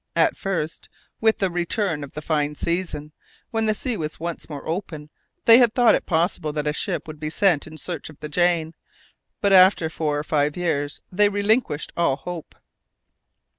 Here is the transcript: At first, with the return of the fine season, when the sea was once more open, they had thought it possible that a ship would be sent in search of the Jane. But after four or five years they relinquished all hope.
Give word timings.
At 0.15 0.35
first, 0.35 0.89
with 1.19 1.37
the 1.37 1.51
return 1.51 2.03
of 2.03 2.13
the 2.13 2.23
fine 2.23 2.55
season, 2.55 3.11
when 3.51 3.67
the 3.67 3.75
sea 3.75 3.95
was 3.97 4.19
once 4.19 4.49
more 4.49 4.67
open, 4.67 5.11
they 5.45 5.59
had 5.59 5.75
thought 5.75 5.93
it 5.93 6.07
possible 6.07 6.51
that 6.53 6.65
a 6.65 6.73
ship 6.73 7.05
would 7.05 7.19
be 7.19 7.29
sent 7.29 7.67
in 7.67 7.77
search 7.77 8.09
of 8.09 8.19
the 8.19 8.27
Jane. 8.27 8.73
But 9.41 9.53
after 9.53 9.91
four 9.91 10.17
or 10.17 10.23
five 10.23 10.57
years 10.57 11.01
they 11.11 11.29
relinquished 11.29 11.93
all 11.95 12.15
hope. 12.15 12.55